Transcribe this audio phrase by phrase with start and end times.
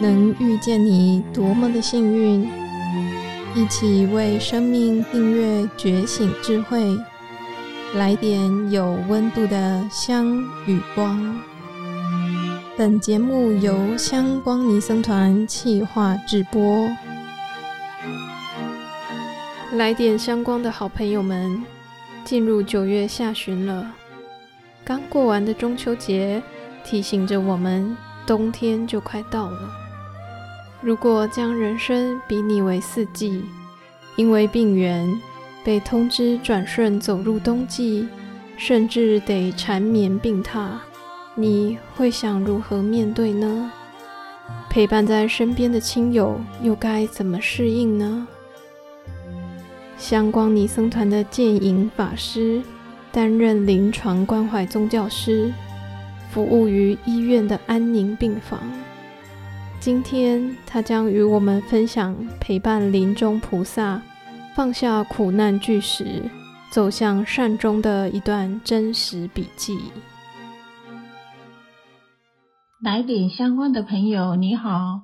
[0.00, 2.48] 能遇见你多么的幸运！
[3.54, 6.96] 一起为生命订阅觉醒智慧，
[7.94, 10.26] 来点有温度的香
[10.66, 11.38] 与光。
[12.76, 16.88] 本节目由香光尼僧团企划制播。
[19.74, 21.64] 来点香光的好朋友们，
[22.24, 23.92] 进入九月下旬了，
[24.84, 26.42] 刚过完的中秋节
[26.84, 27.96] 提醒着我们，
[28.26, 29.70] 冬天就快到了。
[30.80, 33.44] 如果将人生比拟为四季，
[34.16, 35.20] 因为病源
[35.64, 38.06] 被通知转瞬走入冬季，
[38.56, 40.68] 甚至得缠绵病榻，
[41.34, 43.72] 你会想如何面对呢？
[44.68, 48.28] 陪伴在身边的亲友又该怎么适应呢？
[49.96, 52.60] 香光尼僧团的建营法师
[53.10, 55.54] 担任临床关怀宗教师，
[56.34, 58.58] 服务于医院的安宁病房。
[59.78, 64.02] 今天，他将与我们分享陪伴临终菩萨
[64.56, 66.22] 放下苦难巨石，
[66.72, 69.78] 走向善终的一段真实笔记。
[72.82, 75.02] 来点相关的朋友，你好，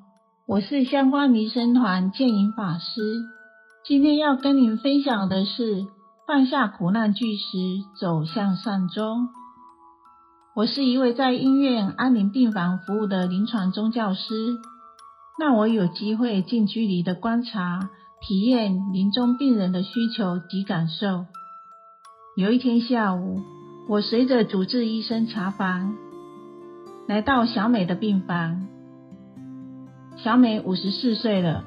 [0.49, 3.01] 我是香光尼僧团建营法师。
[3.87, 5.87] 今天要跟您分享的是
[6.27, 9.29] 放下苦难巨石，走向善终。
[10.61, 14.59] 我是一位在医院安宁病房服务的临床宗教师。
[15.39, 17.89] 让我有机会近距离的观察、
[18.21, 21.25] 体验临终病人的需求及感受。
[22.37, 23.41] 有一天下午，
[23.89, 25.97] 我随着主治医生查房，
[27.09, 28.67] 来到小美的病房。
[30.19, 31.65] 小美五十四岁了，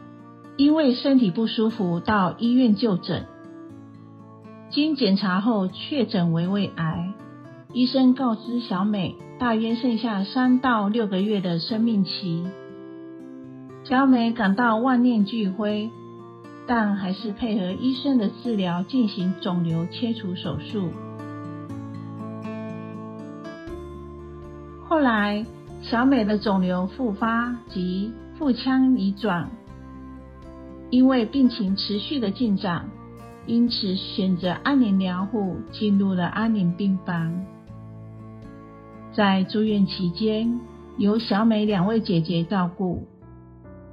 [0.55, 3.25] 因为身体不舒服到医院就诊。
[4.69, 7.15] 经检查后确诊为胃癌，
[7.73, 12.45] 医生告知小美大约剩下三到六个月的生命期。
[13.83, 15.89] 小美感到万念俱灰，
[16.67, 20.91] 但还是配合医生的治疗进行肿瘤切除手术。
[24.87, 25.43] 后来，
[25.81, 29.49] 小美的肿瘤复发及腹腔移转，
[30.91, 32.87] 因为病情持续的进展，
[33.47, 37.43] 因此选择安宁疗护，进入了安宁病房。
[39.15, 40.59] 在住院期间，
[40.97, 43.07] 由小美两位姐姐照顾。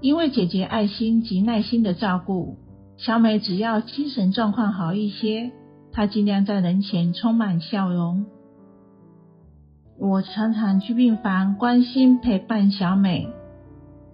[0.00, 2.56] 因为姐姐爱心及耐心的照顾，
[2.96, 5.52] 小美只要精神状况好一些，
[5.92, 8.24] 她尽量在人前充满笑容。
[9.98, 13.28] 我常常去病房关心陪伴小美，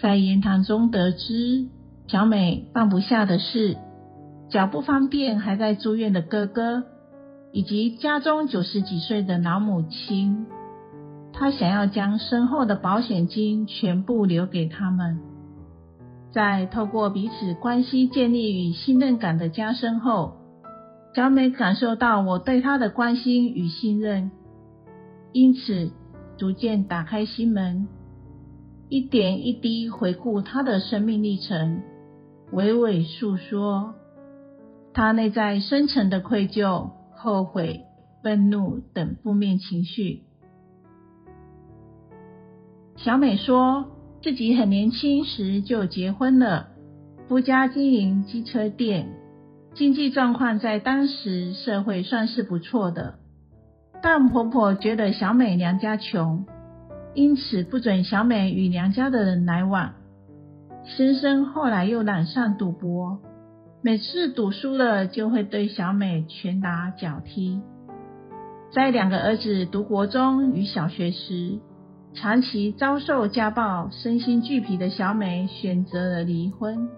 [0.00, 1.68] 在言谈中得知，
[2.08, 3.76] 小美放不下的是
[4.50, 6.82] 脚不方便还在住院的哥哥，
[7.52, 10.46] 以及家中九十几岁的老母亲。
[11.38, 15.18] 他想要将身后的保险金全部留给他们。
[16.32, 20.36] 在透过彼此关系建立与信任感的加深后，
[21.14, 24.30] 小美感受到我对她的关心与信任，
[25.32, 25.92] 因此
[26.38, 27.86] 逐渐打开心门，
[28.88, 31.82] 一点一滴回顾她的生命历程，
[32.52, 33.94] 娓娓诉说
[34.94, 37.82] 她内在深层的愧疚、后悔、
[38.22, 40.25] 愤怒等负面情绪。
[42.96, 43.92] 小美说。
[44.22, 46.70] 自己很年轻时就结婚了，
[47.28, 49.08] 夫家经营机车店，
[49.74, 53.20] 经济状况在当时社会算是不错的。
[54.02, 56.44] 但婆婆觉得小美娘家穷，
[57.14, 59.92] 因此不准小美与娘家的人来往。
[60.84, 63.20] 先生后来又染上赌博，
[63.80, 67.60] 每次赌输了就会对小美拳打脚踢。
[68.72, 71.60] 在两个儿子读国中与小学时，
[72.16, 76.88] 长期遭受家暴、身心俱疲的小美选择了离婚，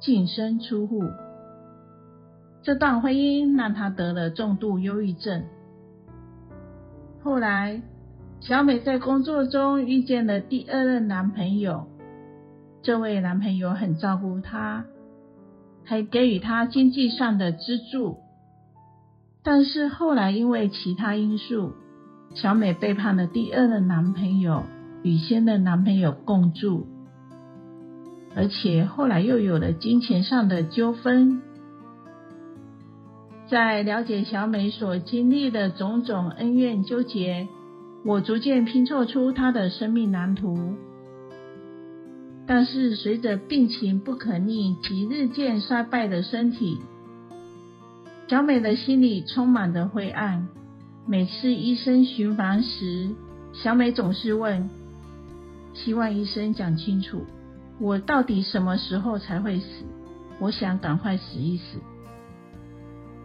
[0.00, 1.04] 净身出户。
[2.62, 5.44] 这段婚姻让她得了重度忧郁症。
[7.22, 7.82] 后来，
[8.40, 11.86] 小美在工作中遇见了第二任男朋友，
[12.80, 14.86] 这位男朋友很照顾她，
[15.84, 18.16] 还给予她经济上的资助。
[19.44, 21.74] 但是后来因为其他因素，
[22.34, 24.64] 小美背叛了第二任男朋友，
[25.02, 26.86] 与现任男朋友共住，
[28.34, 31.42] 而且后来又有了金钱上的纠纷。
[33.48, 37.48] 在了解小美所经历的种种恩怨纠结，
[38.04, 40.74] 我逐渐拼凑出她的生命蓝图。
[42.46, 46.78] 但是随着病情不可逆及日渐衰败的身体，
[48.26, 50.48] 小美的心里充满着灰暗。
[51.04, 53.10] 每次医生巡房时，
[53.52, 54.70] 小美总是问
[55.74, 57.26] ：“希望医生讲清楚，
[57.80, 59.84] 我到底什么时候才会死？
[60.38, 61.80] 我想赶快死一死。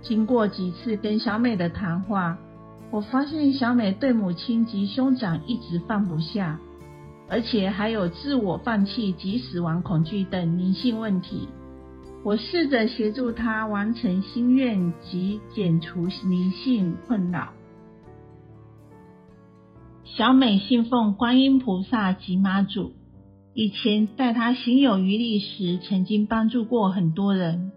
[0.02, 2.40] 经过几次跟小美的谈话，
[2.90, 6.60] 我发现小美对母亲及兄长一直放不下，
[7.30, 11.48] 而且还有自我放弃及死亡恐惧等灵性问题。
[12.24, 17.54] 我试着协助她完成心愿及解除灵性困扰。
[20.18, 22.94] 小美信奉观音菩萨及妈祖，
[23.54, 27.72] 以前在她行有余力时，曾经帮助过很多人。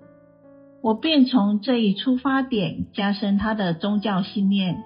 [0.83, 4.83] 我便从这一出发点加深她的宗教信念，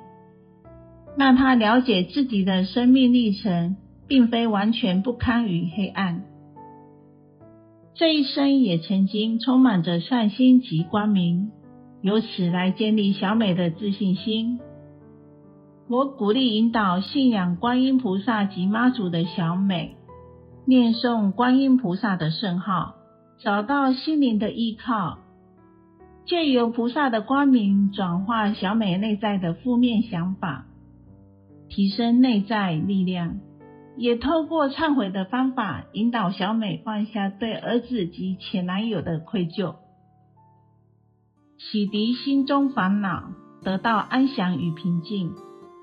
[1.17, 3.77] 让她了解自己的生命历程
[4.09, 6.25] 并非完全不堪与黑暗，
[7.95, 11.53] 这一生也曾经充满着善心及光明，
[12.03, 14.59] 由此来建立小美的自信心。
[15.87, 19.97] 我鼓励引导信仰观音菩萨及妈祖的小美，
[20.65, 22.95] 念诵观音菩萨的圣号，
[23.39, 25.19] 找到心灵的依靠，
[26.25, 30.65] 借由菩萨的光明转化小美内在的负面想法，
[31.69, 33.41] 提升内在力量，
[33.99, 39.75] 也透过忏悔的方法引导小美放下对儿子及前男友的愧疚，
[41.59, 43.33] 洗涤心中烦恼，
[43.63, 45.35] 得到安详与平静。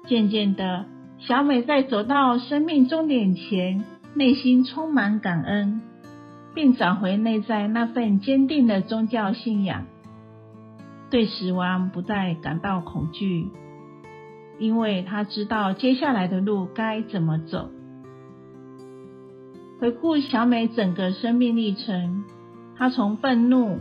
[0.08, 0.86] 渐渐的，
[1.20, 5.82] 小美在走到生命终点前，内心充满感恩，
[6.54, 9.86] 并找回内在那份坚定的宗教信仰，
[11.10, 13.50] 对死亡不再感到恐惧，
[14.60, 17.70] 因为她知道接下来的路该怎么走。
[19.80, 22.24] 回顾小美整个生命历程，
[22.76, 23.80] 她从愤怒、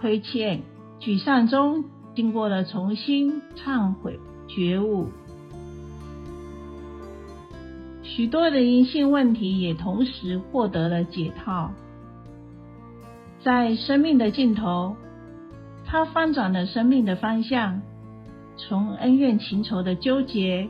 [0.00, 0.62] 亏欠、
[1.00, 4.18] 沮丧中，经过了重新忏悔、
[4.48, 5.08] 觉悟。
[8.16, 11.70] 许多的灵性问题也同时获得了解套。
[13.44, 14.96] 在生命的尽头，
[15.86, 17.80] 他翻转了生命的方向，
[18.56, 20.68] 从恩怨情仇的纠结，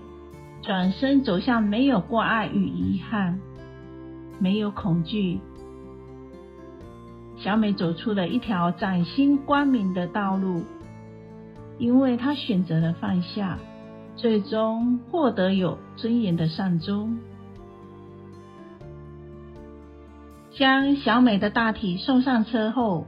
[0.60, 3.40] 转身走向没有过爱与遗憾，
[4.38, 5.40] 没有恐惧。
[7.38, 10.62] 小美走出了一条崭新光明的道路，
[11.78, 13.58] 因为她选择了放下，
[14.20, 17.18] 最终获得有尊严的善终。
[20.52, 23.06] 将小美的大体送上车后，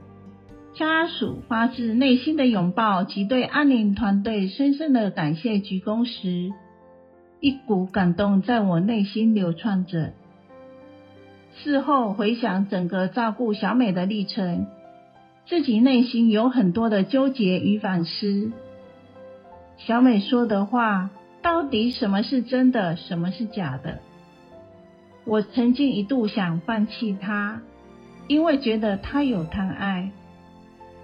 [0.73, 6.51] 家属发自内心的拥抱及对安宁团队深深的感谢鞠躬时，
[7.39, 10.13] 一股感动在我内心流窜着。
[11.55, 14.65] 事后回想整个照顾小美的历程，
[15.45, 18.51] 自己内心有很多的纠结与反思。
[19.85, 21.09] 小美说的话，
[21.41, 23.99] 到底什么是真的，什么是假的？
[25.25, 27.61] 我曾经一度想放弃他，
[28.29, 30.11] 因为觉得他有贪爱，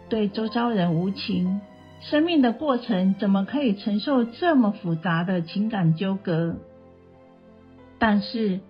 [0.07, 1.59] 对周遭人无情，
[1.99, 6.55] 生命的过程怎么可以承受这么复杂的情感纠葛？
[7.97, 8.61] 但是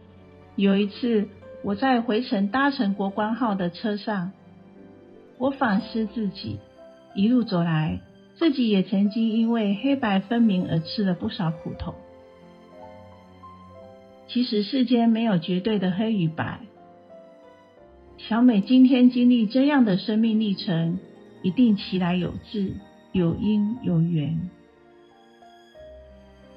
[0.56, 1.28] 有一次，
[1.64, 4.32] 我在回程搭乘国光号的车上，
[5.38, 6.58] 我反思自己，
[7.14, 8.02] 一路走来，
[8.40, 11.94] 自己也曾经因为黑白分明而吃了不少苦头。
[14.30, 16.62] 其实世间没有绝对的黑与白。
[18.18, 21.00] 小美今天经历这样的生命历程，
[21.44, 22.76] 一定其来有自，
[23.12, 24.50] 有因有缘，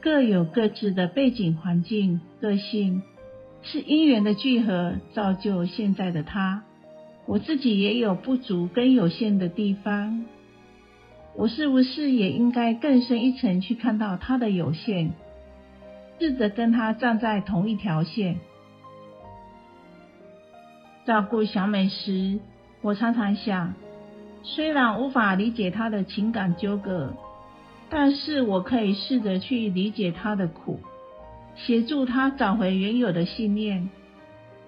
[0.01, 3.03] 各有各自的背景环境、个性，
[3.63, 6.63] 是因缘的聚合造就现在的她。
[7.27, 10.27] 我自己也有不足跟有限的地方，
[11.35, 15.13] 我是不是也应该更深一层去看到他的有限？
[16.19, 18.39] 试着跟他站在同一条线。
[21.05, 22.39] 照顾小美时，
[22.81, 23.75] 我常常想，
[24.45, 27.13] 虽然无法理解她的情感纠葛，
[27.91, 30.79] 但是我可以试着去理解她的苦，
[31.57, 33.91] 协助她找回原有的信念，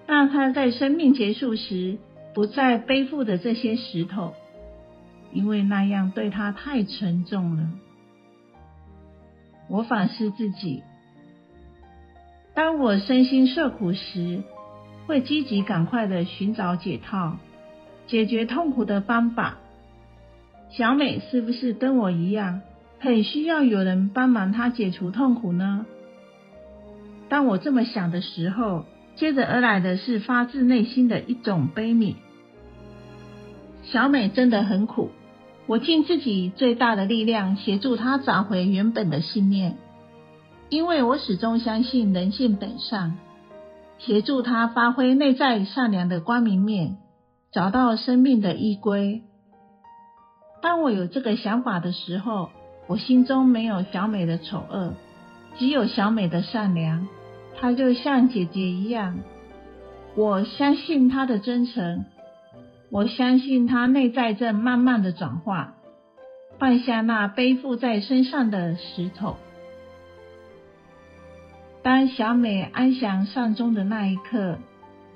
[0.07, 1.97] 让她在生命结束时
[2.33, 4.33] 不再背负着这些石头，
[5.35, 7.69] 因为那样对他太沉重了。
[9.67, 10.81] 我反思自己。
[12.53, 14.43] 当我身心受苦时，
[15.05, 17.37] 会积极赶快的寻找解套、
[18.07, 19.57] 解决痛苦的方法。
[20.69, 22.61] 小美是不是跟我一样，
[22.99, 25.85] 很需要有人帮忙她解除痛苦呢？
[27.27, 32.15] 当我这么想的时候，接着而来的是发自内心的一种悲悯。
[33.83, 35.11] 小美真的很苦，
[35.67, 39.77] 我尽自己最大的力量协助她找回原本的信念。
[40.69, 43.13] 因为我始终相信人性本善，
[43.99, 46.97] 协助他发挥内在善良的光明面，
[47.51, 49.21] 找到生命的依归。
[50.63, 52.49] 当我有这个想法的时候，
[52.87, 54.93] 我心中没有小美的丑恶，
[55.59, 57.07] 只有小美的善良。
[57.57, 59.19] 她就像姐姐一样，
[60.15, 62.05] 我相信她的真诚，
[62.95, 65.75] 我相信他内在正慢慢的转化，
[66.57, 69.35] 放下那背负在身上的石头。
[71.83, 74.59] 当小美安详善终的那一刻，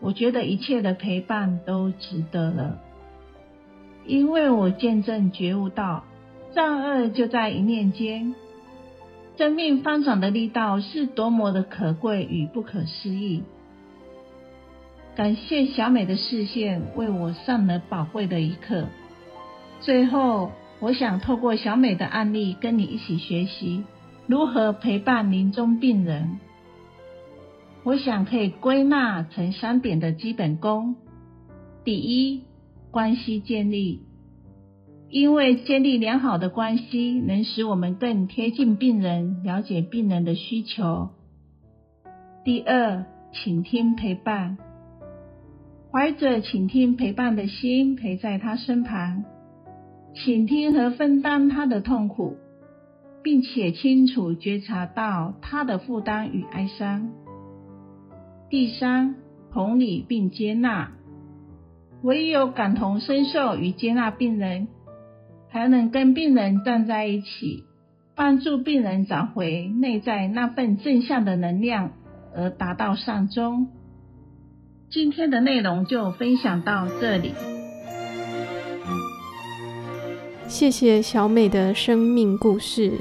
[0.01, 2.79] 我觉得一切的陪伴都值得了，
[4.05, 6.03] 因为我见证觉悟到，
[6.53, 8.35] 善恶就在一念间，
[9.37, 13.43] 生命翻转的力道是多么的可贵与不可思议。
[15.15, 18.87] 感谢小美的视线，为我上了宝贵的一课。
[19.81, 23.83] 最后，我想透过小美的案例，跟你一起学习
[24.27, 26.39] 如何陪伴临终病人。
[27.83, 30.95] 我想可以归纳成三点的基本功。
[31.83, 32.43] 第一，
[32.91, 34.01] 关系建立，
[35.09, 41.09] 因为建立良好的关系，能使我们更贴近病人，了解病人的需求。
[42.43, 44.57] 第二，倾听陪伴，
[45.91, 49.25] 怀着倾听陪伴的心，陪在他身旁，
[50.13, 52.37] 倾听和分担他的痛苦，
[53.23, 57.09] 并且清楚觉察到他的负担与哀伤。
[58.51, 59.15] 第三，
[59.51, 60.91] 同理并接纳，
[62.03, 64.67] 唯有感同身受与接纳病人，
[65.51, 67.63] 才能跟病人站在一起，
[68.15, 71.93] 帮助病人找回内在那份正向的能量，
[72.35, 73.69] 而达到善终。
[74.91, 77.31] 今天的内容就分享到这里，
[80.47, 82.93] 谢谢小美的生命故事，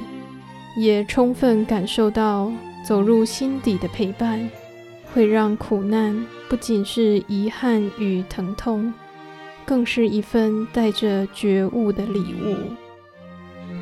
[0.77, 2.51] 也充分感受到
[2.85, 4.47] 走入心底的陪伴。
[5.11, 8.93] 会让苦难不仅是遗憾与疼痛，
[9.65, 12.55] 更是一份带着觉悟的礼物。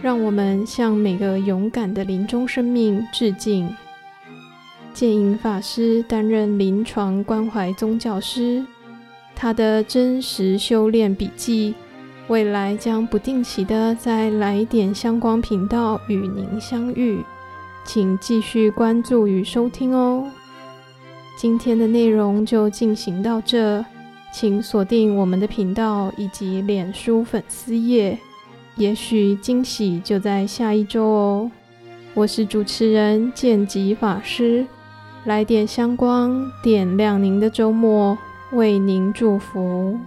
[0.02, 3.70] 让我们向每个勇敢的临终生命致敬。
[4.98, 8.66] 建营法师担任临床关怀宗教师，
[9.36, 11.76] 他的真实修炼笔记，
[12.30, 17.24] 未来将不定期的在来点相关频道与您相遇，
[17.86, 20.28] 请继续关注与收听哦。
[21.38, 23.86] 今天的内容就进行到这，
[24.34, 28.18] 请锁定我们的频道以及脸书粉丝页，
[28.78, 31.52] 也许惊喜就在下一周哦。
[32.16, 34.66] 我是主持人剑吉法师，
[35.28, 38.18] 来点香光，点亮您的周末，
[38.54, 40.00] 为您祝福。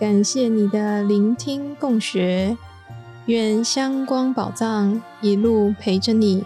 [0.00, 2.56] 感谢你的聆听共学。
[3.26, 6.42] 愿香光宝藏一路陪着你，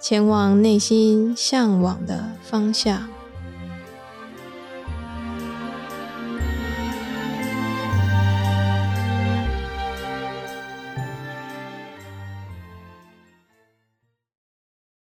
[0.00, 3.13] 前往内心向往的方向。